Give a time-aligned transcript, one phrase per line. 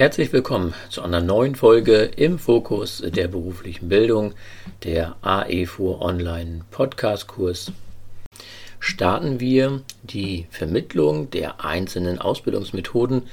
[0.00, 4.32] Herzlich willkommen zu einer neuen Folge im Fokus der beruflichen Bildung,
[4.82, 7.70] der AE4 Online Podcast Kurs.
[8.78, 13.24] Starten wir die Vermittlung der einzelnen Ausbildungsmethoden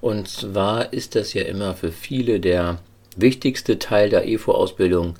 [0.00, 2.78] und zwar ist das ja immer für viele der
[3.14, 5.16] wichtigste Teil der EFO-Ausbildung,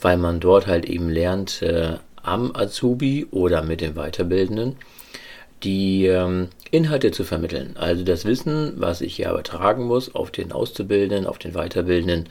[0.00, 4.74] weil man dort halt eben lernt, äh, am Azubi oder mit den Weiterbildenden
[5.62, 7.76] die ähm, Inhalte zu vermitteln.
[7.76, 12.28] Also das Wissen, was ich hier übertragen muss auf den Auszubildenden, auf den Weiterbildenden,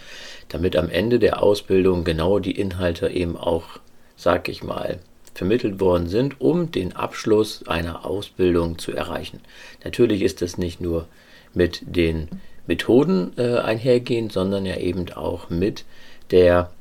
[0.48, 3.64] damit am Ende der Ausbildung genau die Inhalte eben auch,
[4.16, 5.00] sag ich mal,
[5.34, 9.40] vermittelt worden sind, um den Abschluss einer Ausbildung zu erreichen.
[9.84, 11.08] Natürlich ist das nicht nur
[11.54, 12.28] mit den
[12.68, 15.86] Methoden äh, einhergehend, sondern ja eben auch mit
[16.32, 16.72] der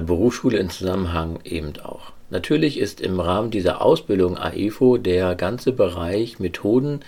[0.00, 2.12] Berufsschule in Zusammenhang eben auch.
[2.30, 7.00] Natürlich ist im Rahmen dieser Ausbildung AEFO der ganze Bereich Methoden,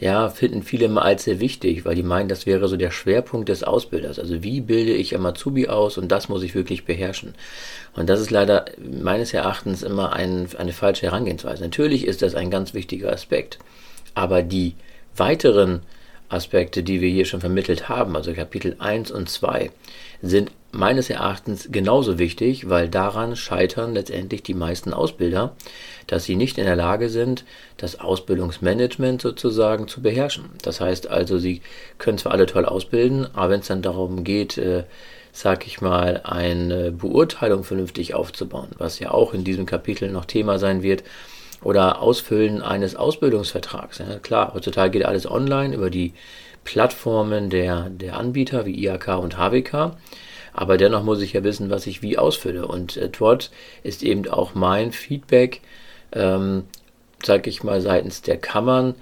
[0.00, 3.48] ja, finden viele immer als sehr wichtig, weil die meinen, das wäre so der Schwerpunkt
[3.48, 4.20] des Ausbilders.
[4.20, 7.34] Also wie bilde ich am Azubi aus und das muss ich wirklich beherrschen.
[7.96, 11.64] Und das ist leider meines Erachtens immer ein, eine falsche Herangehensweise.
[11.64, 13.58] Natürlich ist das ein ganz wichtiger Aspekt,
[14.14, 14.74] aber die
[15.16, 15.80] weiteren
[16.28, 19.70] Aspekte, die wir hier schon vermittelt haben, also Kapitel 1 und 2,
[20.20, 25.54] sind meines Erachtens genauso wichtig, weil daran scheitern letztendlich die meisten Ausbilder,
[26.06, 27.44] dass sie nicht in der Lage sind,
[27.78, 30.50] das Ausbildungsmanagement sozusagen zu beherrschen.
[30.62, 31.62] Das heißt also, sie
[31.96, 34.84] können zwar alle toll ausbilden, aber wenn es dann darum geht, äh,
[35.32, 40.58] sag ich mal, eine Beurteilung vernünftig aufzubauen, was ja auch in diesem Kapitel noch Thema
[40.58, 41.04] sein wird,
[41.62, 43.98] oder Ausfüllen eines Ausbildungsvertrags.
[43.98, 46.12] Ja, klar, heutzutage geht alles online über die
[46.64, 49.96] Plattformen der, der Anbieter wie IHK und HWK.
[50.52, 52.66] Aber dennoch muss ich ja wissen, was ich wie ausfülle.
[52.66, 53.50] Und äh, dort
[53.82, 55.60] ist eben auch mein Feedback,
[56.12, 56.64] ähm,
[57.22, 58.94] sage ich mal, seitens der Kammern,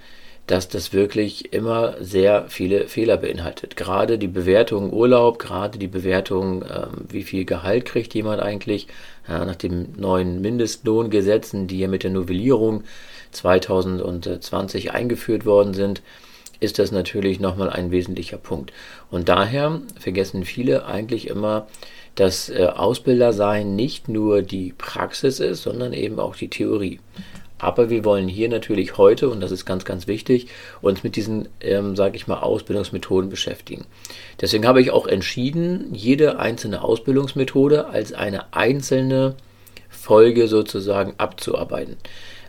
[0.47, 3.75] dass das wirklich immer sehr viele Fehler beinhaltet.
[3.75, 8.87] Gerade die Bewertung Urlaub, gerade die Bewertung, ähm, wie viel Gehalt kriegt jemand eigentlich,
[9.27, 12.85] ja, nach den neuen Mindestlohngesetzen, die ja mit der Novellierung
[13.31, 16.01] 2020 eingeführt worden sind,
[16.61, 18.71] ist das natürlich nochmal ein wesentlicher Punkt.
[19.11, 21.67] Und daher vergessen viele eigentlich immer,
[22.15, 26.99] dass äh, Ausbilder sein nicht nur die Praxis ist, sondern eben auch die Theorie.
[27.59, 30.47] Aber wir wollen hier natürlich heute, und das ist ganz, ganz wichtig,
[30.81, 33.85] uns mit diesen, ähm, sage ich mal, Ausbildungsmethoden beschäftigen.
[34.39, 39.35] Deswegen habe ich auch entschieden, jede einzelne Ausbildungsmethode als eine einzelne
[39.89, 41.97] Folge sozusagen abzuarbeiten,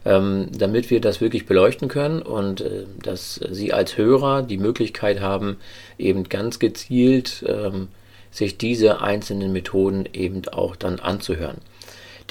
[0.04, 5.20] ähm, damit wir das wirklich beleuchten können und äh, dass Sie als Hörer die Möglichkeit
[5.20, 5.56] haben,
[5.96, 7.88] eben ganz gezielt ähm,
[8.30, 11.58] sich diese einzelnen Methoden eben auch dann anzuhören.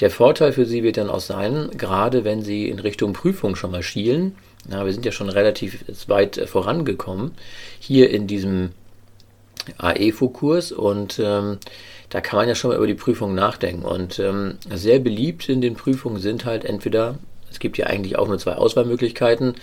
[0.00, 3.72] Der Vorteil für Sie wird dann auch sein, gerade wenn Sie in Richtung Prüfung schon
[3.72, 4.36] mal schielen,
[4.70, 7.32] ja, wir sind ja schon relativ weit äh, vorangekommen,
[7.80, 8.70] hier in diesem
[9.78, 11.58] AEFO-Kurs und ähm,
[12.10, 13.84] da kann man ja schon mal über die Prüfung nachdenken.
[13.84, 17.18] Und ähm, sehr beliebt in den Prüfungen sind halt entweder,
[17.50, 19.54] es gibt ja eigentlich auch nur zwei Auswahlmöglichkeiten.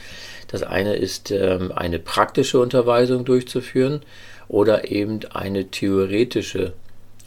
[0.48, 4.02] Das eine ist ähm, eine praktische Unterweisung durchzuführen
[4.48, 6.74] oder eben eine theoretische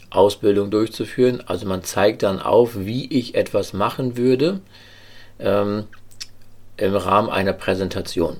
[0.09, 1.43] Ausbildung durchzuführen.
[1.45, 4.59] Also man zeigt dann auf, wie ich etwas machen würde
[5.39, 5.85] ähm,
[6.77, 8.37] im Rahmen einer Präsentation.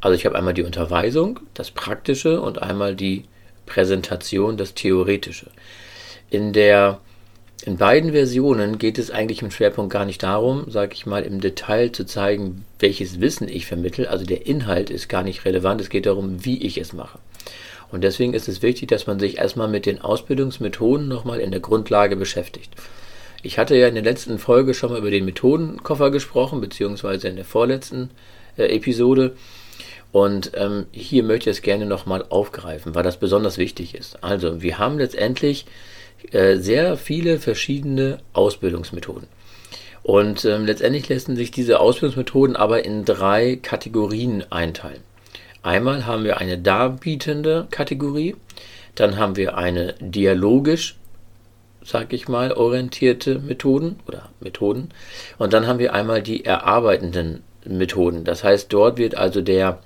[0.00, 3.24] Also ich habe einmal die Unterweisung, das Praktische und einmal die
[3.64, 5.50] Präsentation, das Theoretische.
[6.30, 7.00] In der
[7.64, 11.40] in beiden Versionen geht es eigentlich im Schwerpunkt gar nicht darum, sage ich mal, im
[11.40, 14.10] Detail zu zeigen, welches Wissen ich vermittle.
[14.10, 15.80] Also der Inhalt ist gar nicht relevant.
[15.80, 17.18] Es geht darum, wie ich es mache.
[17.90, 21.60] Und deswegen ist es wichtig, dass man sich erstmal mit den Ausbildungsmethoden nochmal in der
[21.60, 22.72] Grundlage beschäftigt.
[23.42, 27.36] Ich hatte ja in der letzten Folge schon mal über den Methodenkoffer gesprochen, beziehungsweise in
[27.36, 28.10] der vorletzten
[28.56, 29.36] äh, Episode.
[30.10, 34.22] Und ähm, hier möchte ich es gerne nochmal aufgreifen, weil das besonders wichtig ist.
[34.24, 35.66] Also, wir haben letztendlich
[36.32, 39.28] äh, sehr viele verschiedene Ausbildungsmethoden.
[40.02, 45.02] Und ähm, letztendlich lassen sich diese Ausbildungsmethoden aber in drei Kategorien einteilen.
[45.66, 48.36] Einmal haben wir eine darbietende Kategorie,
[48.94, 50.94] dann haben wir eine dialogisch,
[51.84, 54.90] sag ich mal, orientierte Methoden oder Methoden
[55.38, 58.22] und dann haben wir einmal die erarbeitenden Methoden.
[58.22, 59.80] Das heißt, dort wird also der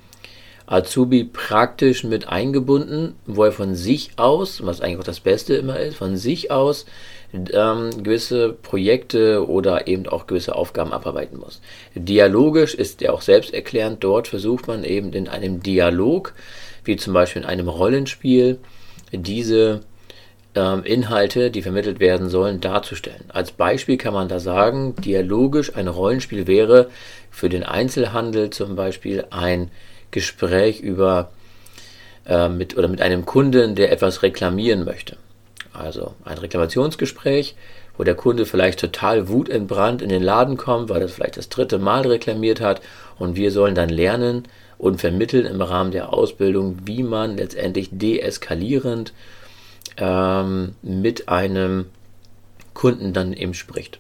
[0.71, 5.81] Azubi praktisch mit eingebunden, wo er von sich aus, was eigentlich auch das Beste immer
[5.81, 6.87] ist, von sich aus
[7.33, 11.61] ähm, gewisse Projekte oder eben auch gewisse Aufgaben abarbeiten muss.
[11.97, 14.05] Dialogisch ist ja auch selbsterklärend.
[14.05, 16.35] Dort versucht man eben in einem Dialog,
[16.85, 18.61] wie zum Beispiel in einem Rollenspiel,
[19.13, 19.81] diese
[20.55, 23.25] ähm, Inhalte, die vermittelt werden sollen, darzustellen.
[23.29, 26.91] Als Beispiel kann man da sagen, dialogisch ein Rollenspiel wäre
[27.29, 29.73] für den Einzelhandel zum Beispiel ein
[30.11, 31.31] Gespräch über
[32.27, 35.17] äh, mit, oder mit einem Kunden, der etwas reklamieren möchte.
[35.73, 37.55] Also ein Reklamationsgespräch,
[37.97, 41.79] wo der Kunde vielleicht total wutentbrannt in den Laden kommt, weil er vielleicht das dritte
[41.79, 42.81] Mal reklamiert hat
[43.19, 44.45] und wir sollen dann lernen
[44.79, 49.13] und vermitteln im Rahmen der Ausbildung, wie man letztendlich deeskalierend
[49.99, 51.87] ähm, mit einem
[52.73, 53.99] Kunden dann eben spricht.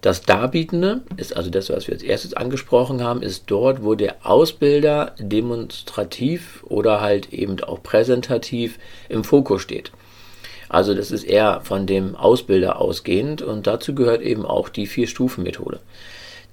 [0.00, 4.16] Das Darbietende ist also das, was wir als erstes angesprochen haben, ist dort, wo der
[4.22, 8.78] Ausbilder demonstrativ oder halt eben auch präsentativ
[9.08, 9.90] im Fokus steht.
[10.68, 15.80] Also das ist eher von dem Ausbilder ausgehend und dazu gehört eben auch die Vier-Stufen-Methode.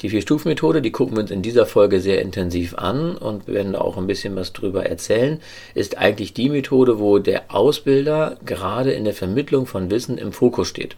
[0.01, 3.97] Die Vier-Stufen-Methode, die gucken wir uns in dieser Folge sehr intensiv an und werden auch
[3.97, 5.39] ein bisschen was drüber erzählen,
[5.73, 10.67] ist eigentlich die Methode, wo der Ausbilder gerade in der Vermittlung von Wissen im Fokus
[10.67, 10.95] steht.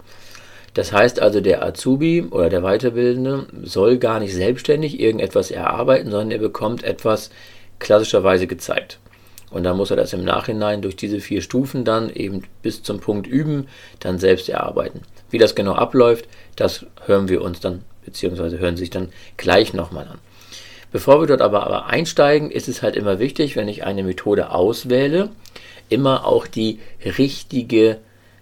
[0.78, 6.30] Das heißt also, der Azubi oder der Weiterbildende soll gar nicht selbstständig irgendetwas erarbeiten, sondern
[6.30, 7.32] er bekommt etwas
[7.80, 9.00] klassischerweise gezeigt.
[9.50, 13.00] Und dann muss er das im Nachhinein durch diese vier Stufen dann eben bis zum
[13.00, 13.66] Punkt üben,
[14.02, 15.02] dann selbst erarbeiten.
[15.32, 20.08] Wie das genau abläuft, das hören wir uns dann, beziehungsweise hören sich dann gleich nochmal
[20.08, 20.20] an.
[20.92, 24.52] Bevor wir dort aber, aber einsteigen, ist es halt immer wichtig, wenn ich eine Methode
[24.52, 25.30] auswähle,
[25.90, 26.78] immer auch die
[27.18, 27.98] richtige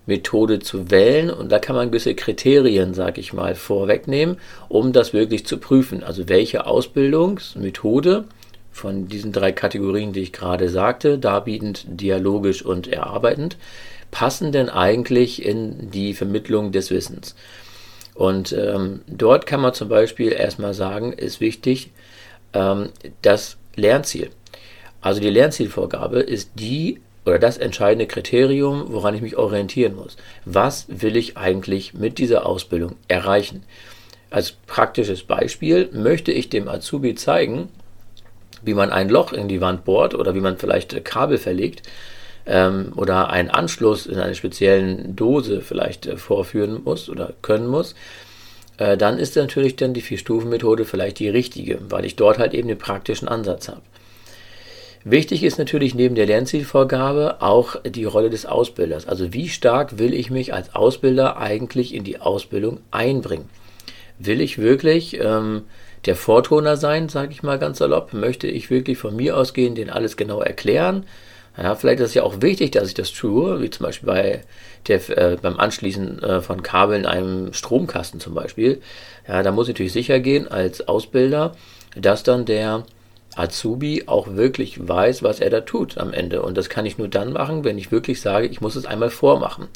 [0.05, 4.37] Methode zu wählen und da kann man gewisse Kriterien, sage ich mal, vorwegnehmen,
[4.69, 6.03] um das wirklich zu prüfen.
[6.03, 8.25] Also welche Ausbildungsmethode
[8.71, 13.57] von diesen drei Kategorien, die ich gerade sagte, darbietend, dialogisch und erarbeitend,
[14.11, 17.35] passen denn eigentlich in die Vermittlung des Wissens?
[18.13, 21.91] Und ähm, dort kann man zum Beispiel erstmal sagen, ist wichtig
[22.53, 22.89] ähm,
[23.21, 24.29] das Lernziel.
[25.01, 30.15] Also die Lernzielvorgabe ist die oder das entscheidende Kriterium, woran ich mich orientieren muss.
[30.45, 33.63] Was will ich eigentlich mit dieser Ausbildung erreichen?
[34.29, 37.69] Als praktisches Beispiel möchte ich dem Azubi zeigen,
[38.63, 41.83] wie man ein Loch in die Wand bohrt oder wie man vielleicht Kabel verlegt
[42.45, 47.95] ähm, oder einen Anschluss in einer speziellen Dose vielleicht äh, vorführen muss oder können muss,
[48.77, 52.67] äh, dann ist natürlich dann die Vier-Stufen-Methode vielleicht die richtige, weil ich dort halt eben
[52.67, 53.81] den praktischen Ansatz habe.
[55.07, 59.07] Wichtig ist natürlich neben der Lernzielvorgabe auch die Rolle des Ausbilders.
[59.07, 63.47] Also wie stark will ich mich als Ausbilder eigentlich in die Ausbildung einbringen?
[64.17, 65.61] Will ich wirklich ähm,
[66.05, 68.13] der Vortoner sein, sage ich mal ganz salopp?
[68.13, 71.05] Möchte ich wirklich von mir ausgehen, den alles genau erklären?
[71.55, 74.41] Ja, vielleicht ist es ja auch wichtig, dass ich das tue, wie zum Beispiel bei
[74.87, 78.81] der, äh, beim Anschließen äh, von Kabeln einem Stromkasten zum Beispiel.
[79.27, 81.55] Ja, da muss ich natürlich sicher gehen als Ausbilder,
[81.95, 82.85] dass dann der
[83.35, 86.41] Azubi auch wirklich weiß, was er da tut am Ende.
[86.41, 89.09] Und das kann ich nur dann machen, wenn ich wirklich sage, ich muss es einmal
[89.09, 89.67] vormachen.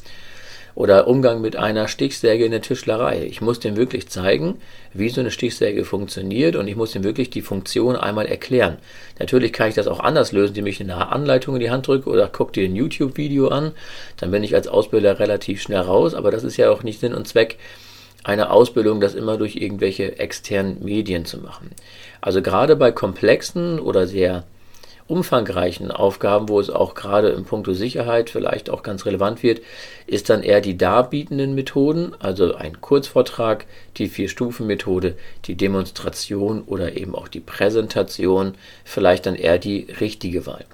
[0.75, 3.25] Oder Umgang mit einer Stichsäge in der Tischlerei.
[3.25, 4.61] Ich muss dem wirklich zeigen,
[4.93, 8.77] wie so eine Stichsäge funktioniert und ich muss dem wirklich die Funktion einmal erklären.
[9.17, 12.09] Natürlich kann ich das auch anders lösen, indem ich eine Anleitung in die Hand drücke
[12.09, 13.73] oder guck dir ein YouTube-Video an.
[14.17, 17.13] Dann bin ich als Ausbilder relativ schnell raus, aber das ist ja auch nicht Sinn
[17.13, 17.57] und Zweck
[18.29, 21.71] einer Ausbildung, das immer durch irgendwelche externen Medien zu machen.
[22.21, 24.43] Also gerade bei komplexen oder sehr
[25.07, 29.61] umfangreichen Aufgaben, wo es auch gerade im Punkto Sicherheit vielleicht auch ganz relevant wird,
[30.05, 33.65] ist dann eher die darbietenden Methoden, also ein Kurzvortrag,
[33.97, 35.15] die Vier-Stufen-Methode,
[35.45, 38.53] die Demonstration oder eben auch die Präsentation,
[38.85, 40.65] vielleicht dann eher die richtige Wahl.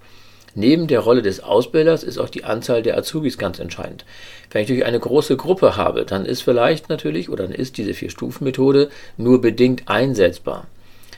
[0.57, 4.05] Neben der Rolle des Ausbilders ist auch die Anzahl der Azubis ganz entscheidend.
[4.51, 7.93] Wenn ich natürlich eine große Gruppe habe, dann ist vielleicht natürlich oder dann ist diese
[7.93, 10.67] Vier-Stufen-Methode nur bedingt einsetzbar.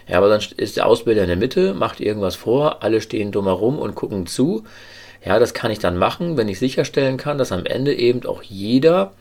[0.08, 3.78] Ja, aber dann ist der Ausbilder in der Mitte, macht irgendwas vor, alle stehen drumherum
[3.78, 4.64] und gucken zu.
[5.24, 8.42] Ja, das kann ich dann machen, wenn ich sicherstellen kann, dass am Ende eben auch
[8.42, 9.12] jeder,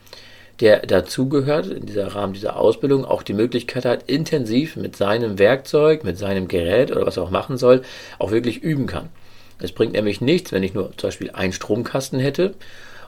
[0.61, 6.03] der dazugehört, in dieser Rahmen dieser Ausbildung, auch die Möglichkeit hat, intensiv mit seinem Werkzeug,
[6.03, 7.83] mit seinem Gerät oder was er auch machen soll,
[8.17, 9.09] auch wirklich üben kann.
[9.59, 12.53] Es bringt nämlich nichts, wenn ich nur zum Beispiel einen Stromkasten hätte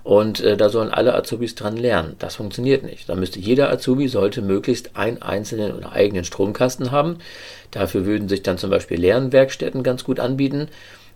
[0.04, 2.16] und äh, da sollen alle Azubis dran lernen.
[2.20, 3.10] Das funktioniert nicht.
[3.10, 7.18] Da müsste jeder Azubi sollte möglichst einen einzelnen oder eigenen Stromkasten haben.
[7.72, 10.70] Dafür würden sich dann zum Beispiel Lernwerkstätten ganz gut anbieten,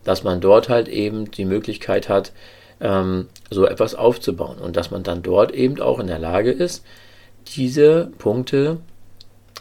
[0.04, 2.34] dass man dort halt eben die Möglichkeit hat,
[2.82, 6.84] ähm, so etwas aufzubauen und dass man dann dort eben auch in der Lage ist,
[7.56, 8.78] diese Punkte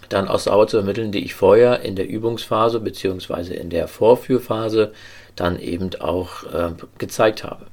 [0.09, 3.55] dann auch sauber zu ermitteln, die ich vorher in der Übungsphase bzw.
[3.55, 4.93] in der Vorführphase
[5.37, 7.67] dann eben auch äh, gezeigt habe.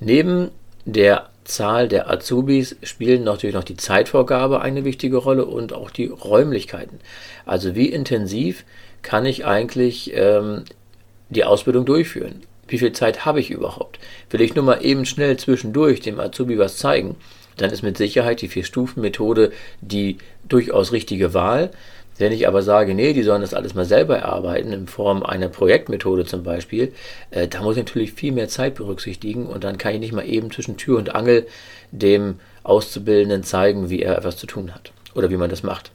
[0.00, 0.50] Neben
[0.84, 6.06] der Zahl der Azubis spielen natürlich noch die Zeitvorgabe eine wichtige Rolle und auch die
[6.06, 7.00] Räumlichkeiten.
[7.44, 8.64] Also wie intensiv
[9.02, 10.64] kann ich eigentlich ähm,
[11.28, 12.42] die Ausbildung durchführen?
[12.68, 13.98] Wie viel Zeit habe ich überhaupt?
[14.30, 17.16] Will ich nur mal eben schnell zwischendurch dem Azubi was zeigen,
[17.56, 21.70] dann ist mit Sicherheit die Vier-Stufen-Methode die durchaus richtige Wahl.
[22.20, 25.48] Wenn ich aber sage, nee, die sollen das alles mal selber erarbeiten, in Form einer
[25.48, 26.92] Projektmethode zum Beispiel,
[27.30, 30.28] äh, da muss ich natürlich viel mehr Zeit berücksichtigen und dann kann ich nicht mal
[30.28, 31.46] eben zwischen Tür und Angel
[31.92, 35.92] dem Auszubildenden zeigen, wie er etwas zu tun hat oder wie man das macht.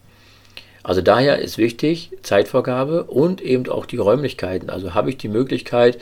[0.82, 4.72] Also daher ist wichtig Zeitvorgabe und eben auch die Räumlichkeiten.
[4.72, 6.00] Also habe ich die Möglichkeit,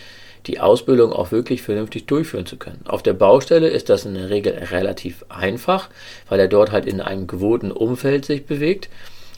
[0.48, 2.80] die Ausbildung auch wirklich vernünftig durchführen zu können.
[2.86, 5.90] Auf der Baustelle ist das in der Regel relativ einfach,
[6.30, 8.88] weil er dort halt in einem gewohnten Umfeld sich bewegt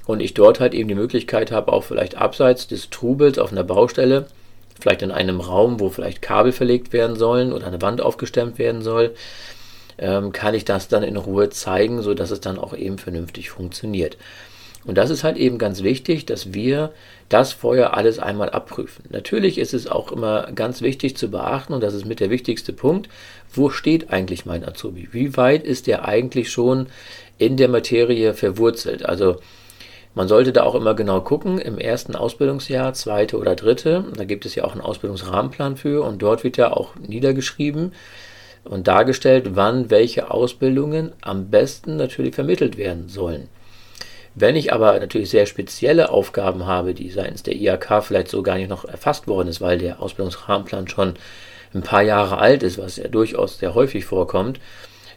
[0.06, 3.64] und ich dort halt eben die Möglichkeit habe, auch vielleicht abseits des Trubels auf einer
[3.64, 4.28] Baustelle,
[4.80, 8.82] vielleicht in einem Raum, wo vielleicht Kabel verlegt werden sollen oder eine Wand aufgestemmt werden
[8.82, 9.16] soll,
[9.98, 14.18] ähm, kann ich das dann in Ruhe zeigen, sodass es dann auch eben vernünftig funktioniert.
[14.86, 16.92] Und das ist halt eben ganz wichtig, dass wir
[17.28, 19.06] das vorher alles einmal abprüfen.
[19.10, 22.72] Natürlich ist es auch immer ganz wichtig zu beachten, und das ist mit der wichtigste
[22.72, 23.10] Punkt,
[23.52, 25.10] wo steht eigentlich mein Azubi?
[25.12, 26.88] Wie weit ist der eigentlich schon
[27.40, 29.04] in der Materie verwurzelt?
[29.06, 29.38] Also
[30.16, 34.46] man sollte da auch immer genau gucken, im ersten Ausbildungsjahr, zweite oder dritte, da gibt
[34.46, 37.92] es ja auch einen Ausbildungsrahmenplan für und dort wird ja auch niedergeschrieben
[38.64, 43.50] und dargestellt, wann welche Ausbildungen am besten natürlich vermittelt werden sollen.
[44.36, 48.58] Wenn ich aber natürlich sehr spezielle Aufgaben habe, die seitens der IHK vielleicht so gar
[48.58, 51.14] nicht noch erfasst worden ist, weil der Ausbildungsrahmenplan schon
[51.74, 54.60] ein paar Jahre alt ist, was ja durchaus sehr häufig vorkommt,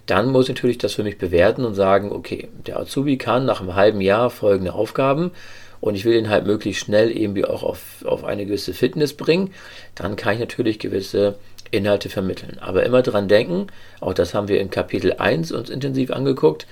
[0.09, 3.61] dann muss ich natürlich das für mich bewerten und sagen, okay, der Azubi kann nach
[3.61, 5.33] einem halben Jahr folgende Aufgaben
[5.81, 9.53] und ich will ihn halt möglichst schnell irgendwie auch auf, auf eine gewisse Fitness bringen,
[9.95, 11.37] dann kann ich natürlich gewisse
[11.71, 12.57] Inhalte vermitteln.
[12.59, 13.67] Aber immer dran denken,
[14.01, 16.67] auch das haben wir in Kapitel 1 uns intensiv angeguckt,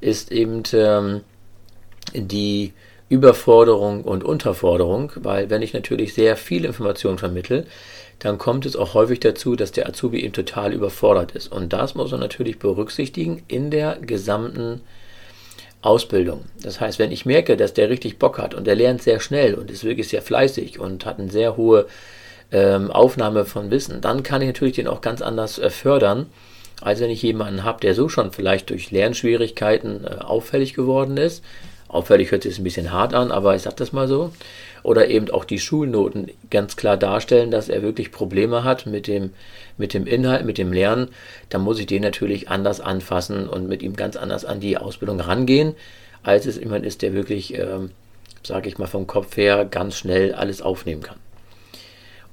[0.00, 1.22] ist eben ähm,
[2.14, 2.72] die
[3.08, 7.66] Überforderung und Unterforderung, weil wenn ich natürlich sehr viel Information vermittle,
[8.18, 11.52] dann kommt es auch häufig dazu, dass der Azubi eben total überfordert ist.
[11.52, 14.80] Und das muss man natürlich berücksichtigen in der gesamten
[15.80, 16.44] Ausbildung.
[16.60, 19.54] Das heißt, wenn ich merke, dass der richtig Bock hat und der lernt sehr schnell
[19.54, 21.86] und ist wirklich sehr fleißig und hat eine sehr hohe
[22.50, 26.26] ähm, Aufnahme von Wissen, dann kann ich natürlich den auch ganz anders äh, fördern,
[26.80, 31.44] als wenn ich jemanden habe, der so schon vielleicht durch Lernschwierigkeiten äh, auffällig geworden ist.
[31.88, 34.30] Auffällig hört sich ein bisschen hart an, aber ich sage das mal so
[34.82, 39.32] oder eben auch die Schulnoten ganz klar darstellen, dass er wirklich Probleme hat mit dem,
[39.76, 41.08] mit dem Inhalt, mit dem Lernen,
[41.48, 45.20] dann muss ich den natürlich anders anfassen und mit ihm ganz anders an die Ausbildung
[45.20, 45.74] rangehen,
[46.22, 47.90] als es jemand ist, der wirklich, ähm,
[48.42, 51.18] sage ich mal, vom Kopf her ganz schnell alles aufnehmen kann.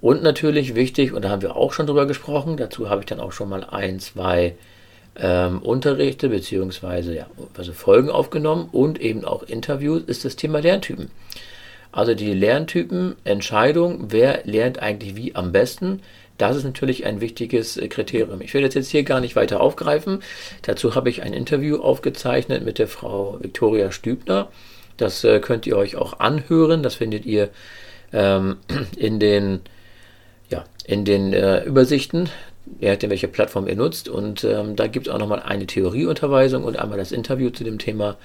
[0.02, 3.20] Und natürlich wichtig, und da haben wir auch schon drüber gesprochen, dazu habe ich dann
[3.20, 4.56] auch schon mal ein, zwei
[5.18, 7.16] ähm, Unterrichte bzw.
[7.16, 11.10] Ja, also Folgen aufgenommen und eben auch Interviews, ist das Thema Lerntypen.
[11.92, 16.02] Also die Lerntypen, Entscheidung, wer lernt eigentlich wie am besten,
[16.38, 18.42] das ist natürlich ein wichtiges äh, Kriterium.
[18.42, 20.22] Ich werde das jetzt hier gar nicht weiter aufgreifen.
[20.64, 24.50] Dazu habe ich ein Interview aufgezeichnet mit der Frau Viktoria Stübner.
[24.98, 26.84] Das äh, könnt ihr euch auch anhören.
[26.84, 27.50] Das findet ihr
[28.12, 28.58] ähm,
[28.98, 29.62] in den,
[30.50, 32.30] ja, in den äh, Übersichten,
[32.80, 34.10] je nachdem, welche Plattform ihr nutzt.
[34.10, 37.78] Und ähm, da gibt es auch nochmal eine Theorieunterweisung und einmal das Interview zu dem
[37.80, 38.18] Thema.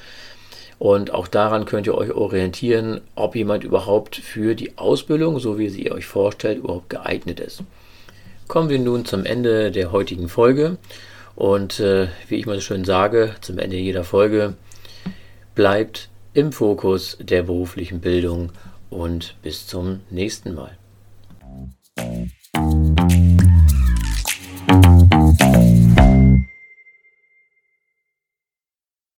[0.78, 5.68] Und auch daran könnt ihr euch orientieren, ob jemand überhaupt für die Ausbildung, so wie
[5.68, 7.62] sie ihr euch vorstellt, überhaupt geeignet ist.
[8.48, 10.78] Kommen wir nun zum Ende der heutigen Folge.
[11.36, 14.54] Und äh, wie ich mal so schön sage, zum Ende jeder Folge,
[15.54, 18.50] bleibt im Fokus der beruflichen Bildung
[18.88, 20.79] und bis zum nächsten Mal.